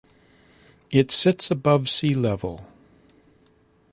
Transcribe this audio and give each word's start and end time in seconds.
It 0.89 1.11
sits 1.11 1.51
above 1.51 1.87
sea 1.87 2.15
level. 2.15 2.65